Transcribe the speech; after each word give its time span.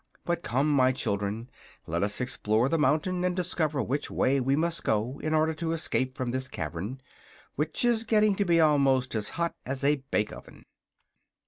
But 0.25 0.41
come, 0.41 0.67
my 0.67 0.91
children; 0.91 1.47
let 1.85 2.01
us 2.01 2.19
explore 2.19 2.67
the 2.67 2.79
mountain 2.79 3.23
and 3.23 3.35
discover 3.35 3.83
which 3.83 4.09
way 4.09 4.39
we 4.39 4.55
must 4.55 4.83
go 4.83 5.19
in 5.21 5.35
order 5.35 5.53
to 5.53 5.73
escape 5.73 6.17
from 6.17 6.31
this 6.31 6.47
cavern, 6.47 6.99
which 7.53 7.85
is 7.85 8.03
getting 8.03 8.33
to 8.37 8.43
be 8.45 8.59
almost 8.59 9.13
as 9.13 9.29
hot 9.37 9.53
as 9.63 9.83
a 9.83 9.97
bake 10.09 10.33
oven." 10.33 10.65